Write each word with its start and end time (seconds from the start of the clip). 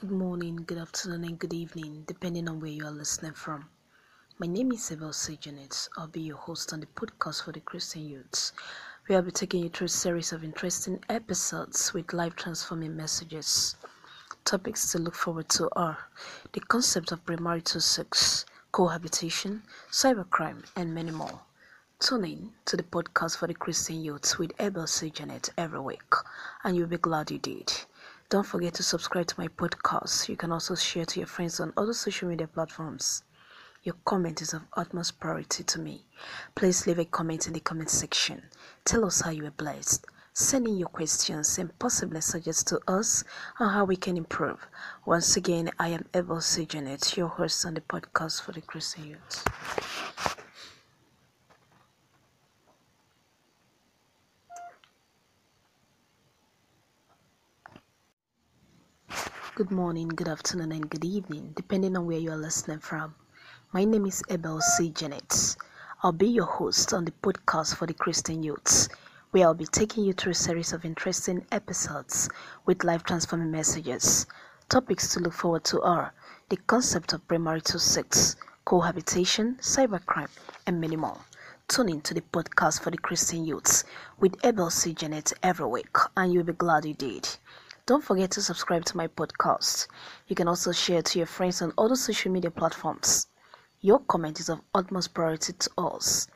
Good 0.00 0.12
morning, 0.12 0.64
good 0.66 0.78
afternoon, 0.78 1.24
and 1.24 1.38
good 1.38 1.52
evening, 1.52 2.04
depending 2.06 2.48
on 2.48 2.58
where 2.58 2.70
you 2.70 2.86
are 2.86 2.90
listening 2.90 3.34
from. 3.34 3.68
My 4.38 4.46
name 4.46 4.72
is 4.72 4.90
Abel 4.90 5.10
Sejanet. 5.10 5.90
I'll 5.98 6.06
be 6.06 6.22
your 6.22 6.38
host 6.38 6.72
on 6.72 6.80
the 6.80 6.86
podcast 6.86 7.44
for 7.44 7.52
the 7.52 7.60
Christian 7.60 8.08
youths. 8.08 8.54
We 9.06 9.14
will 9.14 9.20
be 9.20 9.30
taking 9.30 9.62
you 9.62 9.68
through 9.68 9.84
a 9.84 9.88
series 9.88 10.32
of 10.32 10.42
interesting 10.42 11.04
episodes 11.10 11.92
with 11.92 12.14
life 12.14 12.34
transforming 12.34 12.96
messages. 12.96 13.76
Topics 14.46 14.90
to 14.92 14.98
look 14.98 15.14
forward 15.14 15.50
to 15.50 15.68
are 15.76 15.98
the 16.54 16.60
concept 16.60 17.12
of 17.12 17.26
premarital 17.26 17.82
sex, 17.82 18.46
cohabitation, 18.72 19.64
cybercrime, 19.90 20.64
and 20.76 20.94
many 20.94 21.10
more. 21.10 21.42
Tune 21.98 22.24
in 22.24 22.52
to 22.64 22.78
the 22.78 22.84
podcast 22.84 23.36
for 23.36 23.48
the 23.48 23.52
Christian 23.52 24.02
youths 24.02 24.38
with 24.38 24.52
Abel 24.58 24.84
Sejanet 24.84 25.50
every 25.58 25.80
week, 25.80 26.14
and 26.64 26.74
you'll 26.74 26.86
be 26.86 26.96
glad 26.96 27.30
you 27.30 27.38
did. 27.38 27.70
Don't 28.30 28.46
forget 28.46 28.74
to 28.74 28.84
subscribe 28.84 29.26
to 29.26 29.40
my 29.40 29.48
podcast. 29.48 30.28
You 30.28 30.36
can 30.36 30.52
also 30.52 30.76
share 30.76 31.04
to 31.04 31.18
your 31.18 31.26
friends 31.26 31.58
on 31.58 31.72
other 31.76 31.92
social 31.92 32.28
media 32.28 32.46
platforms. 32.46 33.24
Your 33.82 33.96
comment 34.04 34.40
is 34.40 34.54
of 34.54 34.62
utmost 34.74 35.18
priority 35.18 35.64
to 35.64 35.80
me. 35.80 36.06
Please 36.54 36.86
leave 36.86 37.00
a 37.00 37.04
comment 37.04 37.48
in 37.48 37.54
the 37.54 37.58
comment 37.58 37.90
section. 37.90 38.44
Tell 38.84 39.04
us 39.04 39.22
how 39.22 39.30
you 39.30 39.42
were 39.42 39.50
blessed. 39.50 40.06
Send 40.32 40.68
in 40.68 40.76
your 40.76 40.90
questions 40.90 41.58
and 41.58 41.76
possibly 41.80 42.20
suggest 42.20 42.68
to 42.68 42.78
us 42.86 43.24
on 43.58 43.70
how 43.70 43.84
we 43.84 43.96
can 43.96 44.16
improve. 44.16 44.64
Once 45.04 45.36
again, 45.36 45.72
I 45.80 45.88
am 45.88 46.06
Abel 46.14 46.36
Sejanet, 46.36 47.16
your 47.16 47.26
host 47.26 47.66
on 47.66 47.74
the 47.74 47.80
podcast 47.80 48.42
for 48.42 48.52
the 48.52 48.60
Christian 48.60 49.08
youth. 49.08 49.44
Good 59.60 59.70
morning, 59.70 60.08
good 60.08 60.26
afternoon, 60.26 60.72
and 60.72 60.88
good 60.88 61.04
evening, 61.04 61.52
depending 61.54 61.94
on 61.94 62.06
where 62.06 62.16
you 62.16 62.30
are 62.30 62.36
listening 62.38 62.78
from. 62.78 63.14
My 63.72 63.84
name 63.84 64.06
is 64.06 64.22
Abel 64.30 64.58
C. 64.62 64.88
Janet. 64.88 65.54
I'll 66.02 66.12
be 66.12 66.28
your 66.28 66.46
host 66.46 66.94
on 66.94 67.04
the 67.04 67.12
podcast 67.22 67.76
for 67.76 67.86
the 67.86 67.92
Christian 67.92 68.42
youths, 68.42 68.88
where 69.32 69.44
I'll 69.44 69.52
be 69.52 69.66
taking 69.66 70.04
you 70.04 70.14
through 70.14 70.32
a 70.32 70.34
series 70.34 70.72
of 70.72 70.86
interesting 70.86 71.44
episodes 71.52 72.30
with 72.64 72.84
life 72.84 73.02
transforming 73.02 73.50
messages. 73.50 74.26
Topics 74.70 75.12
to 75.12 75.20
look 75.20 75.34
forward 75.34 75.64
to 75.64 75.82
are 75.82 76.14
the 76.48 76.56
concept 76.56 77.12
of 77.12 77.28
premarital 77.28 77.80
sex, 77.80 78.36
cohabitation, 78.64 79.56
cybercrime, 79.56 80.30
and 80.66 80.80
many 80.80 80.96
more. 80.96 81.20
Tune 81.68 81.90
in 81.90 82.00
to 82.00 82.14
the 82.14 82.22
podcast 82.32 82.80
for 82.80 82.90
the 82.90 82.96
Christian 82.96 83.44
youths 83.44 83.84
with 84.18 84.42
Abel 84.42 84.70
C. 84.70 84.94
Janet 84.94 85.34
every 85.42 85.66
week, 85.66 85.94
and 86.16 86.32
you'll 86.32 86.44
be 86.44 86.54
glad 86.54 86.86
you 86.86 86.94
did. 86.94 87.28
Don't 87.90 88.04
forget 88.04 88.30
to 88.30 88.40
subscribe 88.40 88.84
to 88.84 88.96
my 88.96 89.08
podcast. 89.08 89.88
You 90.28 90.36
can 90.36 90.46
also 90.46 90.70
share 90.70 91.02
to 91.02 91.18
your 91.18 91.26
friends 91.26 91.60
on 91.60 91.72
other 91.76 91.96
social 91.96 92.30
media 92.30 92.48
platforms. 92.48 93.26
Your 93.80 93.98
comment 93.98 94.38
is 94.38 94.48
of 94.48 94.60
utmost 94.72 95.12
priority 95.12 95.54
to 95.54 95.70
us. 95.76 96.28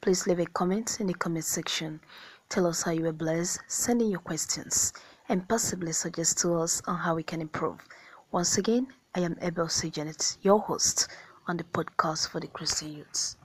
Please 0.00 0.26
leave 0.26 0.40
a 0.40 0.46
comment 0.46 0.98
in 0.98 1.06
the 1.06 1.14
comment 1.14 1.44
section. 1.44 2.00
Tell 2.48 2.66
us 2.66 2.82
how 2.82 2.90
you 2.90 3.04
were 3.04 3.12
blessed, 3.12 3.60
send 3.68 4.02
in 4.02 4.10
your 4.10 4.18
questions, 4.18 4.92
and 5.28 5.48
possibly 5.48 5.92
suggest 5.92 6.38
to 6.38 6.54
us 6.54 6.82
on 6.88 6.96
how 6.98 7.14
we 7.14 7.22
can 7.22 7.40
improve. 7.40 7.78
Once 8.32 8.58
again, 8.58 8.88
I 9.14 9.20
am 9.20 9.38
Abel 9.40 9.68
C. 9.68 9.90
Janet, 9.90 10.38
your 10.42 10.58
host 10.58 11.06
on 11.46 11.56
the 11.56 11.62
podcast 11.62 12.30
for 12.30 12.40
the 12.40 12.48
Christian 12.48 12.92
youths. 12.92 13.36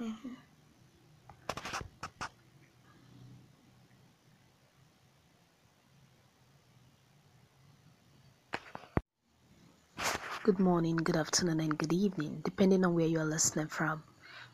Mm-hmm. 0.00 0.34
Good 10.46 10.60
morning, 10.60 10.94
good 10.94 11.16
afternoon, 11.16 11.58
and 11.58 11.76
good 11.76 11.92
evening, 11.92 12.40
depending 12.44 12.84
on 12.84 12.94
where 12.94 13.08
you 13.08 13.18
are 13.18 13.24
listening 13.24 13.66
from. 13.66 14.04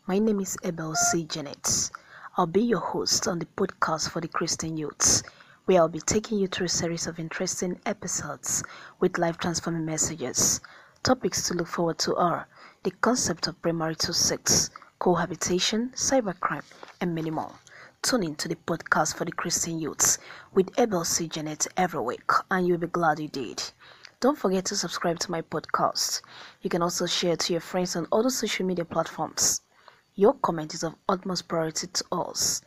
My 0.06 0.18
name 0.18 0.40
is 0.40 0.56
Abel 0.64 0.94
C. 0.94 1.24
Janet. 1.24 1.90
I'll 2.34 2.46
be 2.46 2.62
your 2.62 2.80
host 2.80 3.28
on 3.28 3.38
the 3.38 3.44
podcast 3.58 4.08
for 4.08 4.22
the 4.22 4.28
Christian 4.28 4.78
youths, 4.78 5.22
where 5.66 5.82
I'll 5.82 5.90
be 5.90 6.00
taking 6.00 6.38
you 6.38 6.46
through 6.46 6.64
a 6.64 6.70
series 6.70 7.06
of 7.06 7.18
interesting 7.18 7.78
episodes 7.84 8.64
with 9.00 9.18
life 9.18 9.36
transforming 9.36 9.84
messages. 9.84 10.62
Topics 11.02 11.46
to 11.48 11.54
look 11.54 11.68
forward 11.68 11.98
to 11.98 12.16
are 12.16 12.48
the 12.84 12.92
concept 13.02 13.46
of 13.46 13.60
premarital 13.60 14.14
sex, 14.14 14.70
cohabitation, 14.98 15.90
cybercrime, 15.94 16.64
and 17.02 17.14
many 17.14 17.30
more. 17.30 17.52
Tune 18.00 18.22
in 18.22 18.36
to 18.36 18.48
the 18.48 18.56
podcast 18.56 19.14
for 19.14 19.26
the 19.26 19.32
Christian 19.32 19.78
youths 19.78 20.16
with 20.54 20.70
Abel 20.78 21.04
C. 21.04 21.28
Janet 21.28 21.66
every 21.76 22.00
week, 22.00 22.30
and 22.50 22.66
you'll 22.66 22.78
be 22.78 22.86
glad 22.86 23.18
you 23.18 23.28
did. 23.28 23.62
Don't 24.22 24.38
forget 24.38 24.64
to 24.66 24.76
subscribe 24.76 25.18
to 25.18 25.32
my 25.32 25.42
podcast. 25.42 26.20
You 26.60 26.70
can 26.70 26.80
also 26.80 27.06
share 27.06 27.34
to 27.34 27.52
your 27.52 27.60
friends 27.60 27.96
on 27.96 28.06
other 28.12 28.30
social 28.30 28.64
media 28.64 28.84
platforms. 28.84 29.62
Your 30.14 30.34
comment 30.34 30.74
is 30.74 30.84
of 30.84 30.94
utmost 31.08 31.48
priority 31.48 31.88
to 31.88 32.04
us. 32.12 32.62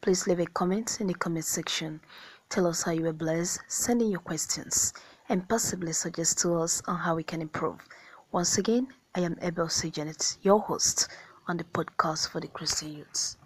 Please 0.00 0.26
leave 0.26 0.40
a 0.40 0.46
comment 0.46 1.02
in 1.02 1.08
the 1.08 1.12
comment 1.12 1.44
section. 1.44 2.00
Tell 2.48 2.66
us 2.66 2.84
how 2.84 2.92
you 2.92 3.02
were 3.02 3.12
blessed, 3.12 3.60
send 3.68 4.00
in 4.00 4.10
your 4.10 4.20
questions, 4.20 4.94
and 5.28 5.46
possibly 5.46 5.92
suggest 5.92 6.38
to 6.38 6.54
us 6.54 6.80
on 6.86 6.96
how 6.96 7.16
we 7.16 7.22
can 7.22 7.42
improve. 7.42 7.86
Once 8.32 8.56
again, 8.56 8.88
I 9.14 9.20
am 9.20 9.36
Abel 9.42 9.68
C. 9.68 9.90
Janet, 9.90 10.38
your 10.40 10.58
host 10.58 11.08
on 11.48 11.58
the 11.58 11.64
podcast 11.64 12.30
for 12.30 12.40
the 12.40 12.48
Christian 12.48 12.94
youths. 12.94 13.36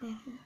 Mm-hmm. 0.00 0.36